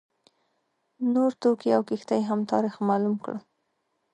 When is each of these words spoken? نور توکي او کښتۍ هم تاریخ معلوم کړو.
نور 1.13 1.31
توکي 1.41 1.69
او 1.77 1.81
کښتۍ 1.89 2.21
هم 2.29 2.39
تاریخ 2.51 2.75
معلوم 2.87 3.15
کړو. 3.23 3.37